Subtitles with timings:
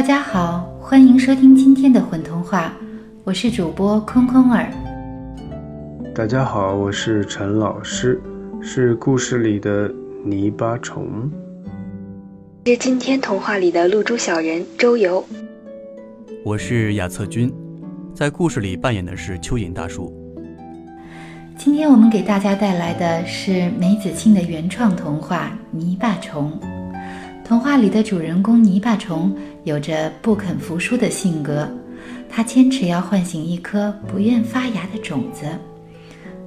[0.00, 2.72] 大家好，欢迎收听今天的混童话，
[3.22, 4.72] 我是主播空空儿。
[6.14, 8.18] 大家好，我是陈老师，
[8.62, 9.92] 是故事里的
[10.24, 11.30] 泥巴虫，
[12.64, 15.22] 是今天童话里的露珠小人周游。
[16.46, 17.52] 我是亚策君，
[18.14, 20.10] 在故事里扮演的是蚯蚓大叔。
[21.58, 26.50] 今天我们给大家带来的是梅子庆的原创童话《泥巴虫》。
[27.50, 31.68] 童话里的主人公泥巴虫有着不肯服输的性格，
[32.28, 35.46] 他坚持要唤醒一颗不愿发芽的种子。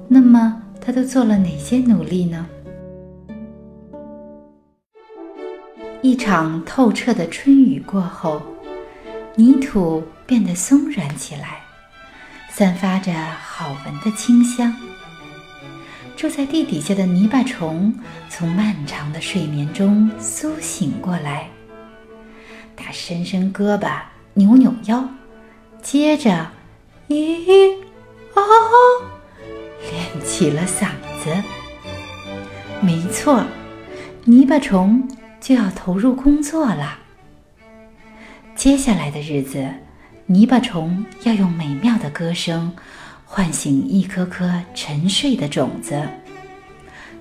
[0.08, 2.46] 那么，他都做了哪些努力呢？
[6.00, 8.40] 一场透彻的春雨过后。
[9.36, 11.60] 泥土变得松软起来，
[12.48, 14.74] 散发着好闻的清香。
[16.16, 17.92] 住在地底下的泥巴虫
[18.28, 21.48] 从漫长的睡眠中苏醒过来，
[22.76, 24.00] 它伸伸胳膊，
[24.34, 25.08] 扭扭腰，
[25.82, 26.50] 接着
[27.08, 27.76] “咦
[28.34, 28.42] 哦”
[29.90, 30.88] 练起了嗓
[31.22, 31.30] 子。
[32.80, 33.44] 没错，
[34.24, 35.06] 泥巴虫
[35.40, 37.00] 就要投入工作了。
[38.54, 39.68] 接下来的日子，
[40.26, 42.74] 泥巴虫要用美妙的歌声
[43.24, 46.00] 唤醒一颗颗沉睡的种子。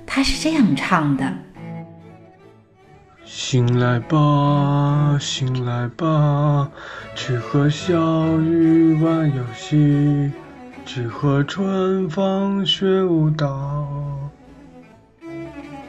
[0.05, 1.33] 它是这样唱的
[3.25, 6.69] ：“醒来吧，醒来吧，
[7.15, 7.97] 去和小
[8.39, 10.31] 鱼玩游戏，
[10.85, 13.87] 去和春风学舞蹈。”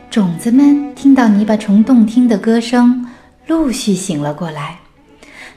[0.08, 3.04] 种子们听到泥巴虫动听的歌声，
[3.48, 4.78] 陆续醒了过来。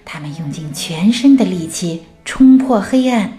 [0.03, 3.36] 他们用尽全身的力气冲破黑暗，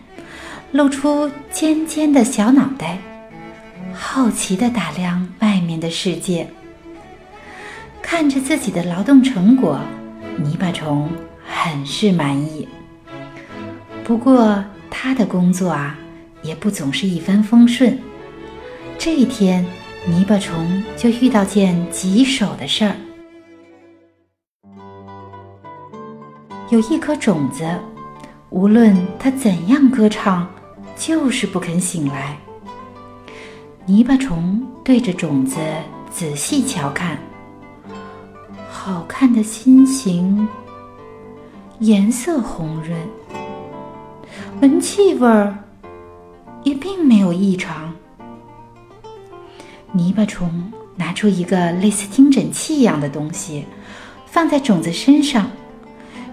[0.70, 2.98] 露出尖尖的小脑袋，
[3.94, 6.46] 好奇地打量外面的世界。
[8.02, 9.80] 看着自己的劳动成果，
[10.36, 11.10] 泥巴虫
[11.42, 12.68] 很是满意。
[14.04, 15.98] 不过，他的工作啊，
[16.42, 17.98] 也不总是一帆风顺。
[18.98, 19.64] 这一天，
[20.06, 22.94] 泥巴虫就遇到件棘手的事儿。
[26.68, 27.66] 有一颗种子，
[28.50, 30.48] 无论它怎样歌唱，
[30.98, 32.36] 就是不肯醒来。
[33.86, 35.56] 泥巴虫对着种子
[36.10, 37.16] 仔细瞧看，
[38.68, 40.46] 好看的心形，
[41.78, 42.98] 颜色红润，
[44.60, 45.56] 闻气味儿
[46.64, 47.94] 也并没有异常。
[49.92, 53.64] 泥巴虫拿出一个类似听诊器一样的东西，
[54.26, 55.48] 放在种子身上。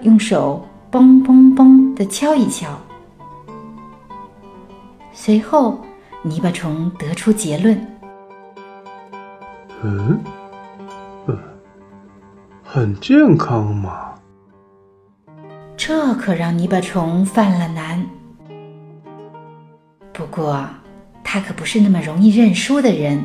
[0.02, 2.78] 用手嘣嘣嘣地敲一敲，
[5.18, 5.80] 随后
[6.22, 7.76] 泥巴虫得出结论
[9.82, 10.20] ：“嗯，
[11.26, 11.38] 嗯，
[12.62, 14.14] 很健康嘛。”
[15.78, 18.06] 这可让泥巴虫犯了难。
[20.14, 20.68] 不过，
[21.24, 23.24] 他可不是那么容易认输的人。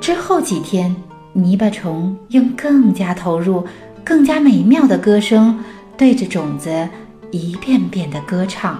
[0.00, 0.94] 之后几天，
[1.32, 3.66] 泥巴虫用更加投入。
[4.04, 5.64] 更加美妙的歌声
[5.96, 6.88] 对着种子
[7.32, 8.78] 一遍遍的歌唱，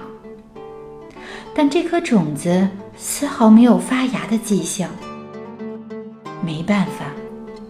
[1.57, 4.87] 但这颗种子丝毫没有发芽的迹象。
[6.45, 7.05] 没办法，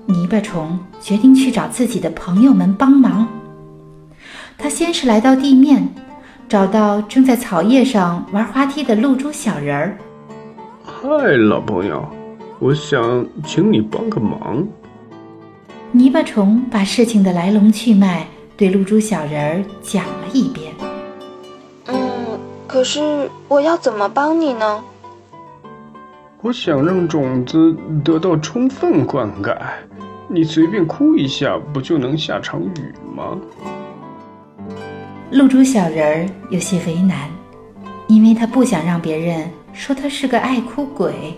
[0.05, 3.25] 泥巴虫决定去找自己的朋友们帮忙。
[4.57, 5.87] 他先是来到地面，
[6.49, 9.97] 找到正在草叶上玩滑梯的露珠小人儿。
[10.83, 12.05] 嗨，老朋友，
[12.59, 14.67] 我想请你帮个忙。
[15.93, 18.27] 泥巴虫把事情的来龙去脉
[18.57, 20.73] 对露珠小人儿讲了一遍。
[22.77, 24.83] 嗯，可是我要怎么帮你呢？
[26.43, 29.57] 我想让种子得到充分灌溉，
[30.27, 33.35] 你随便哭一下，不就能下场雨吗？
[35.31, 37.27] 露珠小人儿有些为难，
[38.07, 41.35] 因为他不想让别人说他是个爱哭鬼。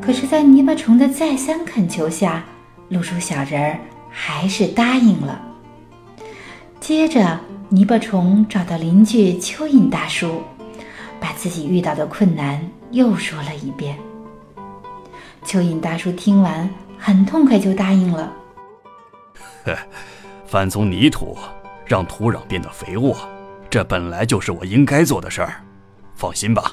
[0.00, 2.42] 可是，在泥巴虫的再三恳求下，
[2.88, 3.78] 露珠小人儿
[4.08, 5.38] 还是答应了。
[6.80, 7.38] 接着，
[7.70, 10.42] 泥巴虫找到邻居蚯蚓大叔，
[11.18, 13.98] 把自己遇到的困难又说了一遍。
[15.44, 16.68] 蚯蚓大叔听完，
[16.98, 18.32] 很痛快就答应了。
[19.64, 19.76] 呵，
[20.46, 21.36] 翻松泥土，
[21.86, 23.16] 让土壤变得肥沃，
[23.68, 25.64] 这本来就是我应该做的事儿。
[26.14, 26.72] 放心吧。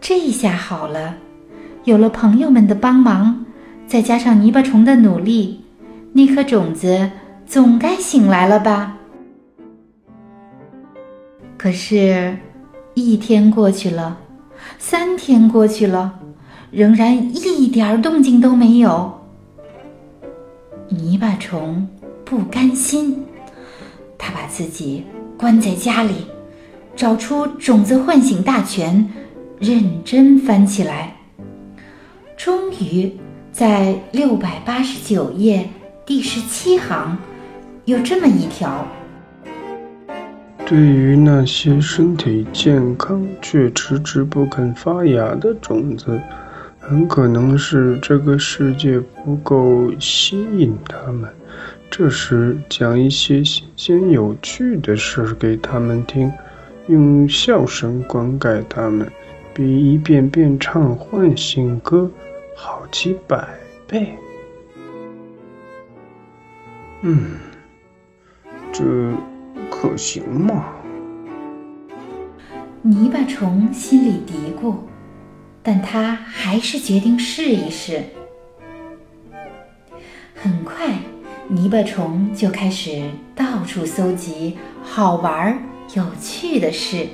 [0.00, 1.14] 这下好了，
[1.84, 3.44] 有了朋友们的帮忙，
[3.88, 5.64] 再加上泥巴虫的努力，
[6.12, 7.10] 那颗种子
[7.46, 8.98] 总该醒来了吧？
[11.56, 12.36] 可是，
[12.92, 14.18] 一天过去了，
[14.78, 16.20] 三天过去了，
[16.70, 19.10] 仍然一点动静都没有。
[20.90, 21.88] 泥巴虫
[22.26, 23.24] 不甘心，
[24.18, 25.02] 他把自己
[25.38, 26.26] 关在家里，
[26.94, 29.08] 找出种子唤醒大全，
[29.58, 31.16] 认真翻起来。
[32.36, 33.12] 终于，
[33.58, 35.68] 在六百八十九页
[36.06, 37.18] 第十七行，
[37.86, 38.86] 有这么一条：
[40.64, 46.20] 对于那些身体健康却迟迟不肯发芽的种子。
[46.78, 51.28] 很可能是这个世界不够吸引他们。
[51.90, 56.30] 这时，讲一些新鲜有趣的事给他们听，
[56.86, 59.10] 用笑声灌溉他们，
[59.52, 62.08] 比一遍遍唱唤醒歌
[62.60, 63.56] 好几百
[63.86, 64.18] 倍。
[67.02, 67.38] 嗯，
[68.72, 68.84] 这
[69.70, 70.74] 可行吗？
[72.82, 74.74] 泥巴虫心里嘀咕。
[75.62, 78.02] 但他还是决定试一试。
[80.34, 80.98] 很快，
[81.46, 85.62] 泥巴虫就开始到处搜集好玩、
[85.94, 87.06] 有趣的事。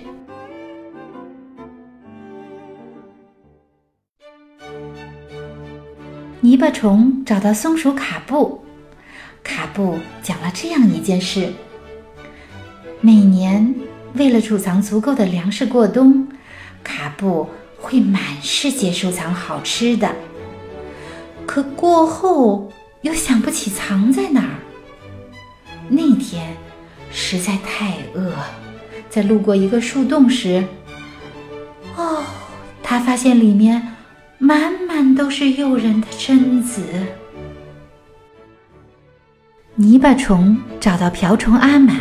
[6.45, 8.63] 泥巴虫找到松鼠卡布，
[9.43, 11.51] 卡布讲了这样一件事：
[13.01, 13.75] 每年
[14.13, 16.29] 为了储藏足够的粮食过冬，
[16.85, 17.49] 卡布。
[17.79, 20.11] 会满世界收藏好吃的，
[21.45, 24.55] 可过后又想不起藏在哪儿。
[25.91, 26.57] 那天
[27.11, 28.33] 实在太饿，
[29.11, 30.65] 在路过一个树洞时，
[31.95, 32.23] 哦，
[32.83, 33.94] 他发现里面
[34.45, 36.83] 满满都是诱人的榛子。
[39.75, 41.99] 泥巴虫找到瓢虫阿满，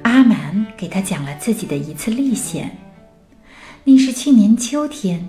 [0.00, 2.74] 阿满给他讲了自己的一次历险。
[3.84, 5.28] 那是去年秋天，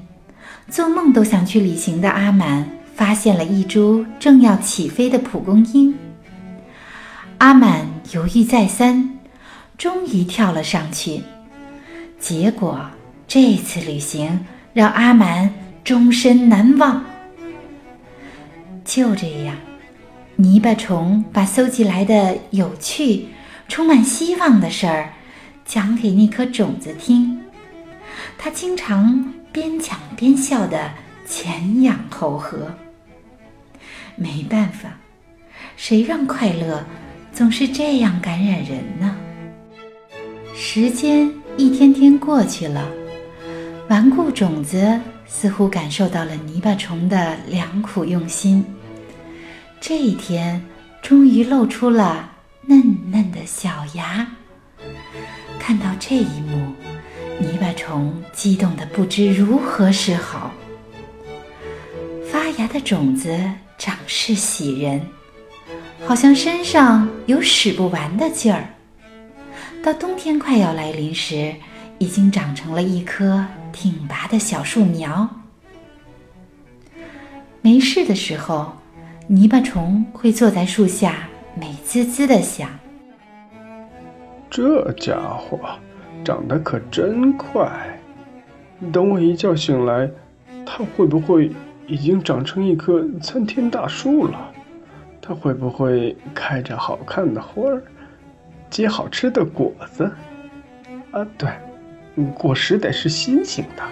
[0.69, 2.65] 做梦都想去旅行的阿满
[2.95, 5.94] 发现了一株正要起飞的蒲公英。
[7.39, 9.19] 阿满犹豫再三，
[9.77, 11.21] 终于跳了上去。
[12.18, 12.80] 结果
[13.27, 14.39] 这次旅行
[14.71, 15.54] 让阿满
[15.87, 17.01] 终身难忘。
[18.83, 19.55] 就这样，
[20.35, 23.27] 泥巴虫把搜集来的有趣、
[23.69, 25.13] 充满希望的事儿
[25.63, 27.41] 讲给那颗种子听。
[28.37, 30.91] 他经常边讲边笑的
[31.25, 32.75] 前仰后合。
[34.17, 34.89] 没办法，
[35.77, 36.85] 谁让快乐
[37.31, 39.15] 总是这样感染人呢？
[40.53, 42.85] 时间一天天过去了，
[43.87, 48.65] 顽固种子似乎感受到了泥巴虫的良苦用心。
[49.79, 50.65] 这一天，
[51.01, 52.31] 终于露出了
[52.62, 54.27] 嫩嫩的小芽。
[55.59, 56.74] 看到这一幕。
[57.39, 60.51] 泥巴虫激动的不知如何是好。
[62.31, 63.39] 发芽的种子
[63.77, 65.00] 长势喜人，
[66.07, 68.68] 好像身上有使不完的劲儿。
[69.83, 71.53] 到冬天快要来临时，
[71.99, 75.29] 已经长成了一棵挺拔的小树苗。
[77.61, 78.73] 没事的时候，
[79.27, 82.69] 泥巴虫会坐在树下，美滋滋的想：
[84.49, 85.59] 这家伙。
[86.25, 87.69] 长得可真快！
[88.92, 90.09] 等我一觉醒来，
[90.66, 91.49] 它会不会
[91.85, 94.51] 已经长成一棵参天大树了？
[95.21, 97.81] 它会不会开着好看的花儿，
[98.69, 100.11] 结好吃的果子？
[101.11, 101.49] 啊，对，
[102.26, 103.83] 果实得是心形的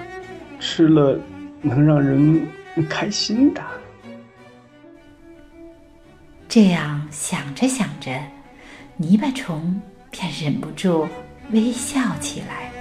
[0.59, 1.19] 吃了
[1.61, 2.47] 能让人
[2.89, 3.61] 开心的
[6.47, 8.19] 这样想着想着
[8.97, 9.79] 泥巴虫
[10.09, 11.07] 便忍不住
[11.51, 12.71] 微笑起来。